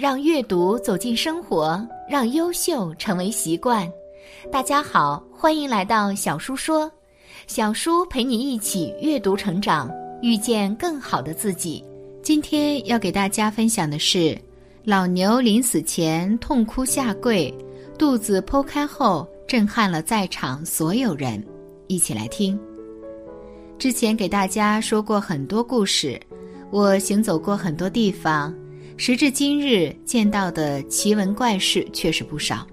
[0.00, 3.86] 让阅读走进生活，让优秀成为习惯。
[4.50, 6.90] 大家好，欢迎来到小叔说，
[7.46, 9.90] 小叔陪你一起阅读成长，
[10.22, 11.84] 遇见更好的自己。
[12.22, 14.34] 今天要给大家分享的是，
[14.84, 17.54] 老牛临死前痛哭下跪，
[17.98, 21.44] 肚子剖开后震撼了在场所有人。
[21.88, 22.58] 一起来听。
[23.78, 26.18] 之前给大家说过很多故事，
[26.70, 28.54] 我行走过很多地方。
[29.02, 32.66] 时至今日，见到的奇闻怪事确实不少。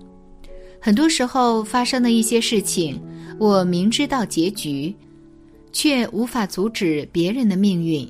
[0.77, 3.01] 很多时候发生的一些事情，
[3.39, 4.93] 我明知道结局，
[5.71, 8.05] 却无法阻止别人的命运，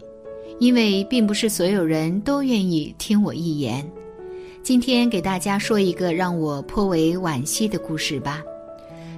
[0.59, 3.87] 因为并不是所有人都愿意听我一言。
[4.63, 8.41] 今天给大家说一个让我颇为惋惜的故事吧。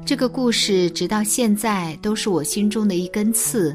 [0.06, 3.74] 这个故事直到现在都是我心中的一根刺，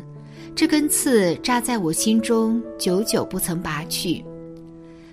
[0.54, 4.22] 这根刺扎在我心中，久久不曾拔去。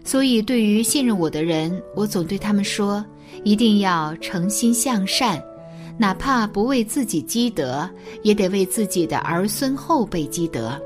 [0.04, 3.06] 所以，对于信任我的人，我总对他们说：
[3.44, 5.42] 一定要诚心向善，
[5.98, 7.90] 哪怕不为自己积德，
[8.24, 10.80] 也得为自己的儿孙后辈积德。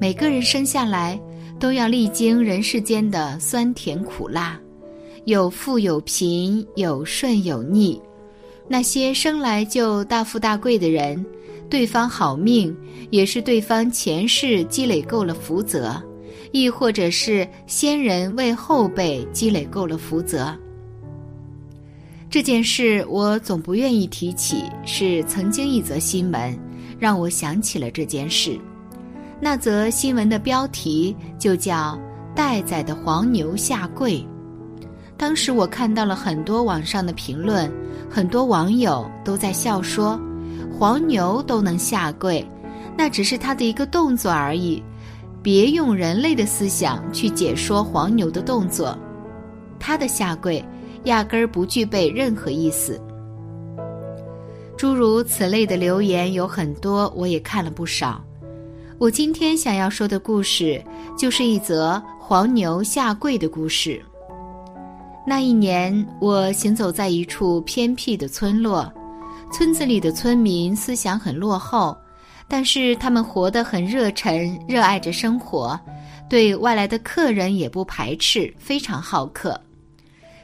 [0.00, 1.20] 每个人生下来
[1.58, 4.58] 都要历经人世间的酸甜苦辣，
[5.24, 8.00] 有富有贫，有顺有逆。
[8.68, 11.24] 那些生来就大富大贵的人，
[11.68, 12.74] 对方好命，
[13.10, 16.00] 也是对方前世积累够了福泽。
[16.52, 20.54] 亦或者是先人为后辈积累够了福泽。
[22.30, 26.58] 这件事我总不愿意提起，是曾经一则新闻
[26.98, 28.58] 让我想起了这件事。
[29.40, 31.98] 那则新闻的标题就叫
[32.34, 34.24] “待宰的黄牛下跪”。
[35.18, 37.70] 当时我看到了很多网上的评论，
[38.08, 40.18] 很多网友都在笑说
[40.72, 42.44] ：“黄牛都能下跪，
[42.96, 44.82] 那只是他的一个动作而已。”
[45.42, 48.96] 别用人类的思想去解说黄牛的动作，
[49.78, 50.64] 他的下跪
[51.04, 53.00] 压根儿不具备任何意思。
[54.76, 58.22] 诸如此类的留言有很多，我也看了不少。
[58.98, 60.80] 我今天想要说的故事，
[61.18, 64.00] 就是一则黄牛下跪的故事。
[65.26, 68.92] 那一年，我行走在一处偏僻的村落，
[69.52, 71.96] 村子里的村民思想很落后。
[72.52, 75.80] 但是他们活得很热忱，热爱着生活，
[76.28, 79.58] 对外来的客人也不排斥，非常好客。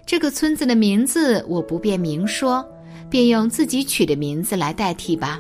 [0.07, 2.67] 这个村子的名字我不便明说，
[3.11, 5.39] 便用自己取的名字来代替吧。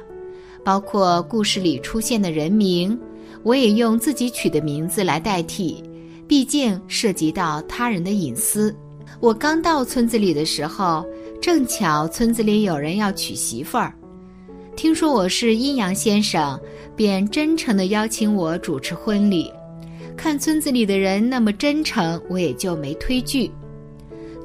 [0.62, 3.00] 包括故事里出现的人名，
[3.42, 5.82] 我也用自己取的名字来代替，
[6.28, 8.76] 毕竟涉及到他人的隐私。
[9.20, 11.02] 我刚到村子里的时候，
[11.40, 13.94] 正巧村子里有人要娶媳妇儿。
[14.78, 16.56] 听说我是阴阳先生，
[16.94, 19.53] 便真诚地邀请我主持婚礼。
[20.16, 23.50] 看村子里的人那么真诚，我也就没推拒。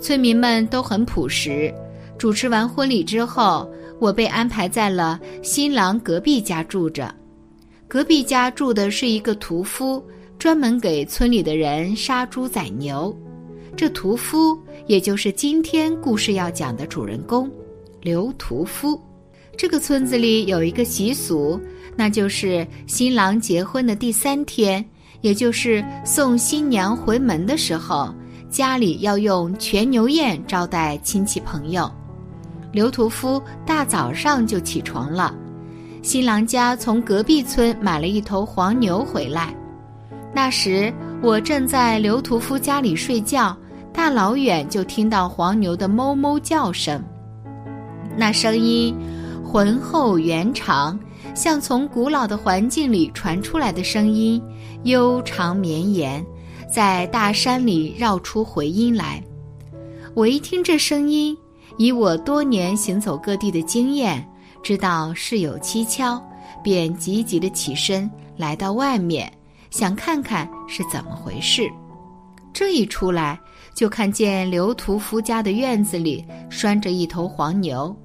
[0.02, 1.72] 村民们都很朴实。
[2.18, 7.14] 主持完婚礼之后，我被安排在了新郎隔壁家住着。
[7.88, 10.04] 隔壁家住的是一个屠夫，
[10.40, 13.16] 专门给村里的人杀猪宰牛。
[13.78, 14.58] 这屠夫
[14.88, 17.48] 也就是今天故事要讲的主人公，
[18.02, 19.00] 刘屠夫。
[19.56, 21.59] 这个村子里有一个习俗，
[21.96, 24.84] 那就是新郎结婚的第三天，
[25.22, 28.14] 也就是送新娘回门的时候，
[28.50, 31.90] 家里要用全牛宴招待亲戚朋友。
[32.72, 35.34] 刘屠夫大早上就起床了，
[36.02, 39.56] 新郎家从隔壁村买了一头黄牛回来。
[40.34, 40.91] 那时
[41.22, 43.56] 我正在刘屠夫家里睡觉，
[43.94, 47.02] 大老远就听到黄牛的哞哞叫声，
[48.18, 48.94] 那声音。
[49.53, 51.00] 浑厚圆长，
[51.36, 54.41] 像从古老的环境里传出来的声音，
[54.81, 56.25] 悠长绵延，
[56.68, 59.24] 在大山里绕出回音来。
[60.16, 61.38] 我一听这声音，
[61.78, 64.28] 以我多年行走各地的经验，
[64.64, 66.20] 知道事有蹊跷，
[66.64, 69.32] 便急急的起身来到外面，
[69.70, 71.70] 想看看是怎么回事。
[72.52, 73.40] 这一出来，
[73.76, 77.96] 就看见刘屠夫家的院子里拴着一头黄牛。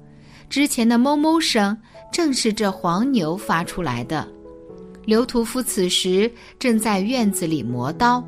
[0.49, 1.77] 之前的哞哞声
[2.11, 4.27] 正是这黄牛发出来的。
[5.05, 8.23] 刘屠夫此时正在院子里磨刀，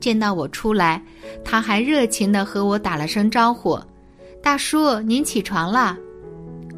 [0.00, 1.02] 见到我出来，
[1.44, 3.78] 他还热情地和我打了声招呼
[4.42, 5.96] ：“大叔，您起床了。”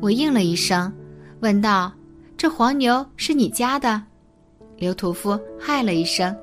[0.00, 0.92] 我应了一声，
[1.40, 1.92] 问道
[2.36, 4.02] ：“这黄牛是你家的？”
[4.78, 6.34] 刘屠夫嗨了一声：“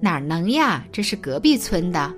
[0.00, 0.84] 哪能呀？
[0.92, 2.14] 这是隔壁村的，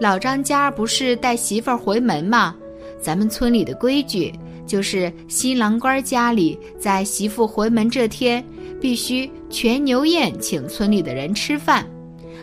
[0.00, 2.54] 老张家不是带媳妇儿回门吗？”
[3.02, 4.32] 咱们村里的规矩
[4.64, 8.42] 就是，新郎官家里在媳妇回门这天，
[8.80, 11.84] 必须全牛宴请村里的人吃饭，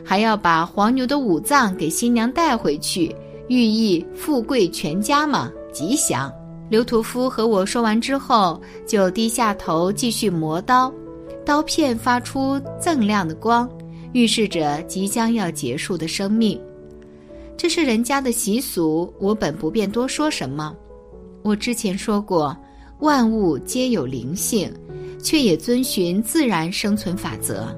[0.03, 3.15] 还要把黄牛的五脏给新娘带回去，
[3.47, 6.31] 寓意富贵全家嘛，吉祥。
[6.69, 10.93] 刘屠夫和我说完之后，就低下头继续磨刀，
[11.43, 13.67] 刀片发出锃亮的光，
[14.11, 16.59] 预示着即将要结束的生命。
[17.59, 20.73] 这是人家的习俗，我本不便多说什么。
[21.43, 22.57] 我之前说过，
[22.99, 24.73] 万物皆有灵性，
[25.21, 27.77] 却也遵循自然生存法则。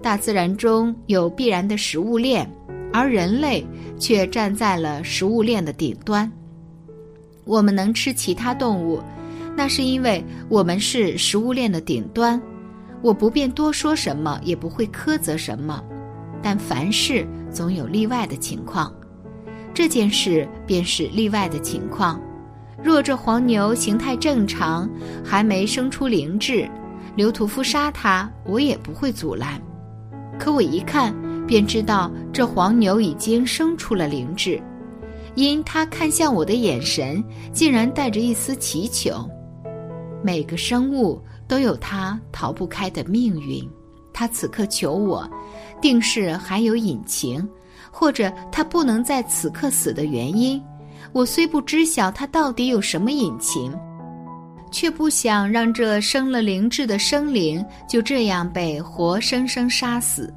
[0.00, 2.48] 大自然中有必然的食物链，
[2.92, 3.66] 而人类
[3.98, 6.30] 却站在了食物链的顶端。
[7.44, 9.00] 我们能吃其他动物，
[9.56, 12.40] 那是因为我们是食物链的顶端。
[13.02, 15.82] 我不便多说什么，也不会苛责什么。
[16.40, 18.94] 但凡事总有例外的情况，
[19.74, 22.20] 这件事便是例外的情况。
[22.82, 24.88] 若这黄牛形态正常，
[25.24, 26.68] 还没生出灵智，
[27.14, 29.60] 刘屠夫杀他，我也不会阻拦。
[30.38, 31.14] 可我一看，
[31.46, 34.60] 便知道这黄牛已经生出了灵智，
[35.34, 39.28] 因他看向我的眼神，竟然带着一丝祈求。
[40.22, 43.68] 每个生物都有它逃不开的命运，
[44.12, 45.28] 他此刻求我，
[45.82, 47.46] 定是还有隐情，
[47.90, 50.62] 或者他不能在此刻死的原因。
[51.12, 53.76] 我虽不知晓他到底有什么隐情，
[54.70, 60.32] 却不想让这生了灵智的生灵就这样被活生生杀死。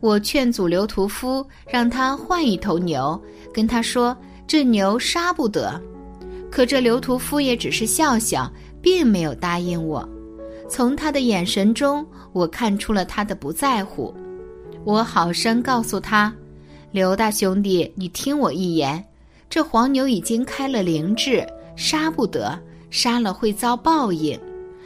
[0.00, 3.20] 我劝阻刘屠夫，让他换一头牛，
[3.54, 4.16] 跟他说
[4.46, 5.80] 这牛杀不得。
[6.50, 8.52] 可这刘屠夫也只是笑笑，
[8.82, 10.06] 并没有答应我。
[10.68, 14.12] 从他的眼神中，我看出了他的不在乎。
[14.84, 16.34] 我好生告诉他
[16.92, 19.02] ：“刘大兄弟，你听我一言。”
[19.48, 22.58] 这黄牛已经开了灵智，杀不得，
[22.90, 24.38] 杀了会遭报应。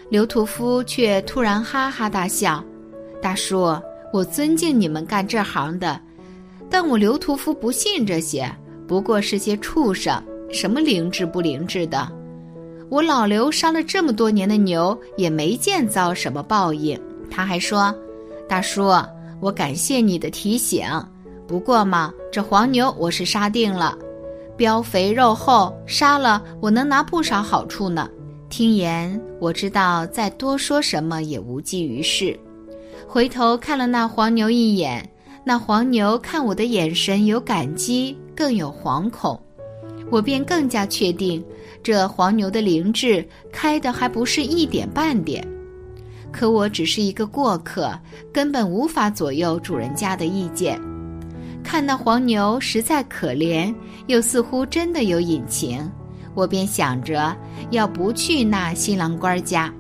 [0.09, 2.65] 刘屠夫却突然哈哈大笑
[3.21, 3.77] ：“大叔，
[4.13, 6.01] 我尊敬你们干这行的，
[6.71, 8.49] 但我刘屠夫不信这些，
[8.87, 10.21] 不过是些畜生，
[10.53, 12.11] 什么灵智不灵智的。
[12.89, 17.01] 我老刘杀了这么多年的牛，也没见遭什么报应。”
[17.31, 17.93] 他还说
[18.49, 18.93] ：“大叔，
[19.41, 20.85] 我感谢你的提醒，
[21.47, 23.97] 不过嘛，这黄牛我是杀定了。”
[24.59, 28.09] 膘肥肉厚，杀了我能拿不少好处呢。
[28.49, 32.39] 听言，我知道再多说什么也无济于事。
[33.07, 35.07] 回头看了那黄牛一眼，
[35.45, 39.39] 那黄牛看我的眼神有感激，更有惶恐。
[40.11, 41.45] 我便更加确定，
[41.83, 45.47] 这黄牛的灵智开的还不是一点半点。
[46.33, 47.93] 可我只是一个过客，
[48.33, 50.81] 根本无法左右主人家的意见。
[51.67, 53.75] 看那黄牛实在可怜，
[54.07, 55.91] 又似乎真的有隐情，
[56.33, 57.37] 我便想着
[57.71, 59.71] 要不去那新郎官家。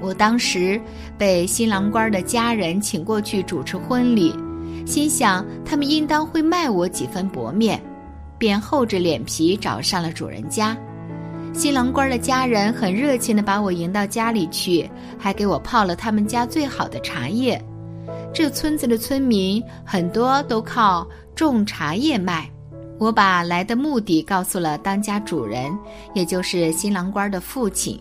[0.00, 0.78] 我当时
[1.16, 4.34] 被新郎官的家人请过去主持婚礼，
[4.84, 7.80] 心想他们应当会卖我几分薄面，
[8.36, 10.76] 便厚着脸皮找上了主人家。
[11.52, 17.64] 新郎官的家人很热情地把我迎到家里去，还给我泡了他们家最好的茶叶。
[18.34, 22.50] 这村子的村民很多都靠种茶叶卖。
[22.98, 25.72] 我把来的目的告诉了当家主人，
[26.14, 28.00] 也就是新郎官的父亲。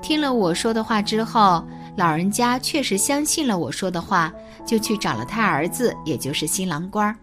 [0.00, 1.62] 听了我说的话之后，
[1.96, 4.32] 老人家确实相信了我说的话，
[4.64, 7.14] 就去找了他儿子，也就是新郎官。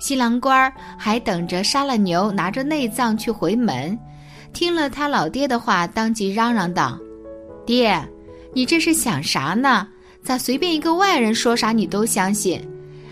[0.00, 3.96] 新郎官还等着杀了牛，拿着内脏去回门。
[4.52, 6.98] 听了他老爹的话，当即嚷嚷道
[7.64, 8.02] ：“爹，
[8.52, 9.86] 你这是想啥呢？”
[10.26, 12.60] 咋随便一个外人说啥你都相信？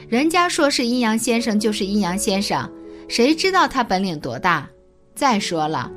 [0.09, 2.69] 人家说是阴阳先生就是阴阳先生，
[3.07, 4.69] 谁知道他本领多大？
[5.15, 5.89] 再说了，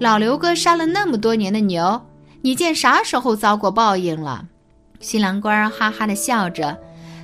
[0.00, 2.00] 老刘哥杀了那么多年的牛，
[2.40, 4.42] 你见啥时候遭过报应了？
[5.00, 6.74] 新郎官哈哈的笑着，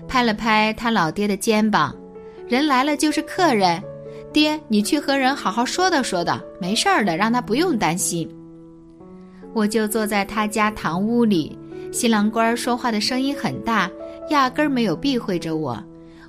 [0.07, 1.97] 拍了拍他老爹的肩膀
[2.47, 3.83] ：“人来了就是客人，
[4.35, 8.29] 爹你去和人好好说道说道，没事儿的，让他不用担心。”
[9.55, 11.59] 我就坐在他家堂屋里。
[11.93, 13.91] 新郎官说话的声音很大，
[14.31, 15.83] 压根儿没有避讳着我。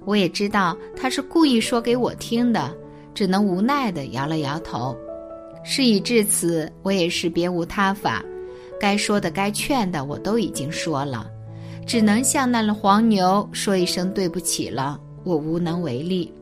[0.05, 2.75] 我也知道他是故意说给我听的，
[3.13, 4.97] 只能无奈地摇了摇头。
[5.63, 8.25] 事已至此，我也是别无他法，
[8.79, 11.27] 该说的、该劝的我都已经说了，
[11.85, 14.99] 只能向那了黄牛说一声对不起了。
[15.23, 16.33] 我无能为力。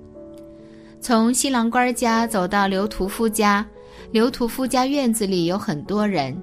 [1.02, 3.66] 从新郎官家走到刘屠夫家，
[4.12, 6.34] 刘屠夫家院子里有很多人。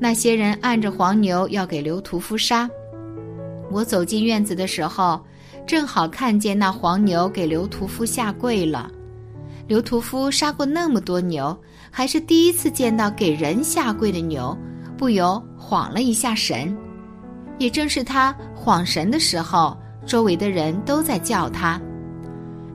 [0.00, 2.70] 那些人按着黄牛要给刘屠夫杀，
[3.70, 5.20] 我走进院子的时候，
[5.66, 8.90] 正好看见那黄牛给刘屠夫下跪了。
[9.66, 11.54] 刘屠夫杀过那么多牛，
[11.90, 14.56] 还是第一次见到给人下跪的牛，
[14.96, 16.74] 不由晃了一下神。
[17.58, 19.76] 也正是他晃神的时候，
[20.06, 21.78] 周围的人都在叫他：“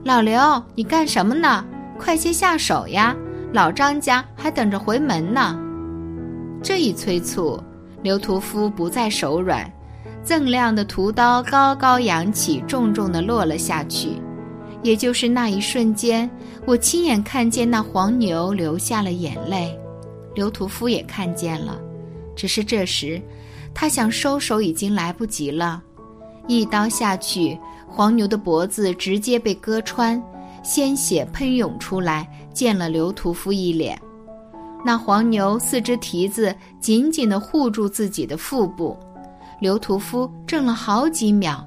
[0.04, 1.64] 老刘，你干什么呢？
[1.98, 3.16] 快些下手呀！
[3.50, 5.58] 老张家还等着回门呢。”
[6.64, 7.62] 这一催促，
[8.02, 9.70] 刘屠夫不再手软，
[10.24, 14.12] 锃亮的屠刀高高扬起，重重地落了下去。
[14.82, 16.28] 也就是那一瞬间，
[16.64, 19.78] 我亲眼看见那黄牛流下了眼泪，
[20.34, 21.78] 刘屠夫也看见了，
[22.34, 23.20] 只是这时，
[23.74, 25.82] 他想收手已经来不及了。
[26.48, 30.22] 一刀下去，黄牛的脖子直接被割穿，
[30.62, 34.00] 鲜血喷涌出来，溅了刘屠夫一脸。
[34.84, 38.94] 那黄牛四只蹄子紧紧地护住自己的腹部，
[39.60, 41.66] 刘屠夫怔了好几秒，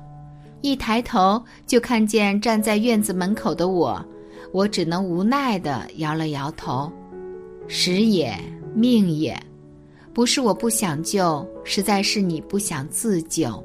[0.62, 4.00] 一抬头就看见站在院子门口的我，
[4.54, 6.92] 我只能无奈地摇了摇头。
[7.68, 8.38] 时也，
[8.76, 9.36] 命也，
[10.14, 13.64] 不是我不想救，实在是你不想自救。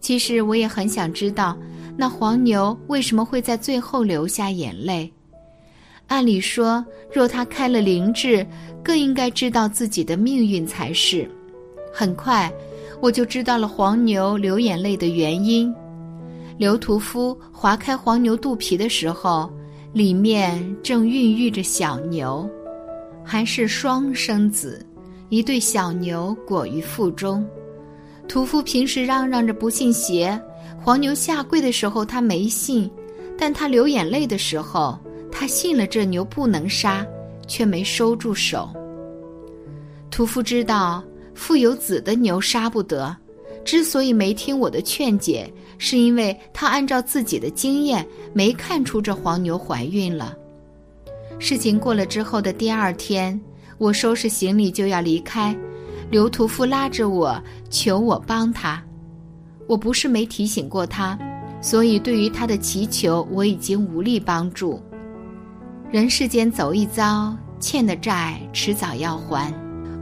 [0.00, 1.56] 其实我也很想知道，
[1.96, 5.12] 那黄牛为什么会在最后流下眼泪。
[6.08, 8.44] 按理说，若他开了灵智，
[8.82, 11.30] 更应该知道自己的命运才是。
[11.92, 12.50] 很快，
[13.00, 15.72] 我就知道了黄牛流眼泪的原因。
[16.56, 19.52] 刘屠夫划开黄牛肚皮的时候，
[19.92, 22.48] 里面正孕育着小牛，
[23.22, 24.84] 还是双生子，
[25.28, 27.46] 一对小牛裹于腹中。
[28.26, 30.40] 屠夫平时嚷嚷着不信邪，
[30.82, 32.90] 黄牛下跪的时候他没信，
[33.38, 34.98] 但他流眼泪的时候。
[35.30, 37.06] 他信了这牛不能杀，
[37.46, 38.68] 却没收住手。
[40.10, 41.04] 屠夫知道
[41.34, 43.16] 富有子的牛杀不得，
[43.64, 50.36] 之所以没听我的劝解，是因为他按照自己的经验，没看出这黄牛怀孕了。
[51.38, 53.38] 事情过了之后的第二天，
[53.76, 55.56] 我收拾行李就要离开，
[56.10, 58.82] 刘屠夫拉着我求我帮他。
[59.68, 61.16] 我不是没提醒过他，
[61.60, 64.82] 所以对于他的祈求，我已经无力帮助。
[65.90, 69.50] 人世间走一遭，欠的债迟早要还。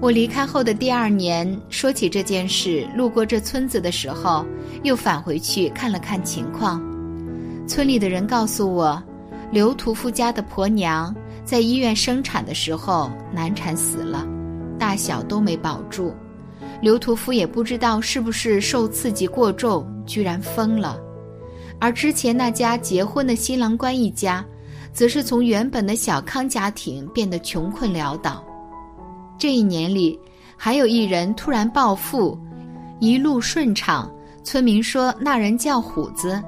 [0.00, 4.44] 我离开后的第二年，说起这件事，路过这村子的时候，
[4.82, 6.82] 又返回去看了看情况。
[7.68, 9.00] 村里的人告诉我，
[9.52, 11.14] 刘屠夫家的婆娘
[11.44, 14.26] 在医院生产的时候难产死了，
[14.80, 16.12] 大小都没保住。
[16.82, 20.98] 刘屠夫也不知道是不是受刺激过重，居然疯了。
[21.78, 24.44] 而之前那家结婚的新郎官一家。
[24.96, 28.42] 则是从原本的小康家庭变得穷困潦倒。
[29.38, 30.18] 这一年里，
[30.56, 32.36] 还有一人突然暴富，
[32.98, 34.10] 一路顺畅。
[34.42, 36.42] 村民说那人叫虎子。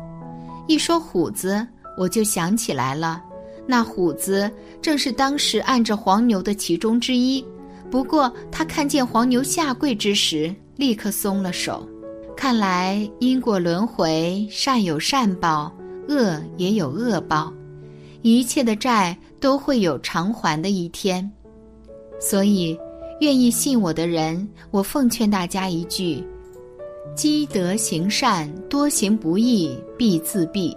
[0.66, 1.66] 一说虎子，
[1.98, 3.22] 我就想起来了，
[3.66, 4.50] 那虎子
[4.80, 7.44] 正是当时按着黄牛的其中之一。
[7.90, 11.86] 不过他看见黄牛下跪之时，立刻松了手。
[12.34, 15.70] 看来因果轮回，善有善报，
[16.08, 17.52] 恶也有恶报。
[18.22, 21.30] 一切的债都会有偿还的一天，
[22.20, 22.78] 所以
[23.20, 26.24] 愿意信我的人，我奉劝大家一句：
[27.14, 30.76] 积德行善，多行不义必自毙。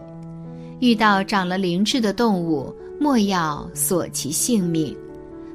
[0.80, 4.96] 遇到长了灵智的动物，莫要索其性命，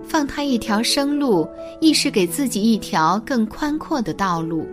[0.04, 1.48] 放他一条生路，
[1.80, 4.66] 亦是给自己一条更宽阔的道路。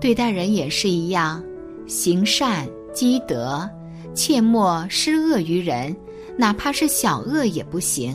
[0.00, 1.42] 对待人也是一样，
[1.86, 3.68] 行善积德，
[4.12, 5.96] 切莫施恶于人。
[6.38, 8.14] 哪怕是小恶也不行，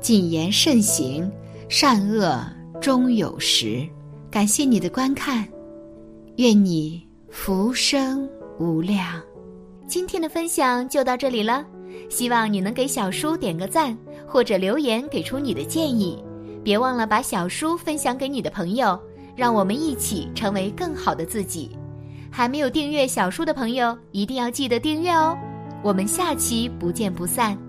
[0.00, 1.30] 谨言慎行，
[1.68, 2.40] 善恶
[2.80, 3.86] 终有时。
[4.30, 5.46] 感谢你的观看，
[6.36, 8.28] 愿你福生
[8.58, 9.20] 无量。
[9.88, 11.64] 今天的分享就到这里了，
[12.08, 16.22] 希望你能给小叔点个赞，或者留言给出你的建议。
[16.62, 19.00] 别忘了把小叔分享给你的朋友，
[19.36, 21.76] 让我们一起成为更好的自己。
[22.30, 25.38] 还没有订阅小叔的朋友，一定要记得订阅哦。
[25.86, 27.65] 我们下期不见不散。